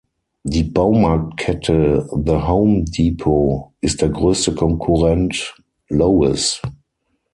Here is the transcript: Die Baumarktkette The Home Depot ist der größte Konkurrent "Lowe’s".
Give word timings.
Die 0.41 0.63
Baumarktkette 0.63 2.09
The 2.25 2.33
Home 2.47 2.85
Depot 2.85 3.71
ist 3.81 4.01
der 4.01 4.09
größte 4.09 4.55
Konkurrent 4.55 5.55
"Lowe’s". 5.89 6.59